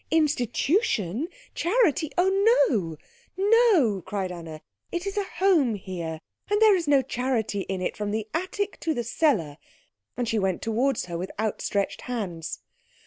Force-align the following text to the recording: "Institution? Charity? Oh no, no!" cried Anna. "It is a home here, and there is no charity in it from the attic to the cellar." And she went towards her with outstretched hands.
"Institution? 0.09 1.27
Charity? 1.53 2.11
Oh 2.17 2.65
no, 2.67 2.97
no!" 3.37 4.01
cried 4.03 4.31
Anna. 4.31 4.61
"It 4.91 5.05
is 5.05 5.15
a 5.15 5.25
home 5.37 5.75
here, 5.75 6.17
and 6.49 6.59
there 6.59 6.75
is 6.75 6.87
no 6.87 7.03
charity 7.03 7.61
in 7.69 7.83
it 7.83 7.95
from 7.95 8.09
the 8.09 8.27
attic 8.33 8.79
to 8.79 8.95
the 8.95 9.03
cellar." 9.03 9.57
And 10.17 10.27
she 10.27 10.39
went 10.39 10.63
towards 10.63 11.05
her 11.05 11.19
with 11.19 11.29
outstretched 11.39 12.01
hands. 12.01 12.61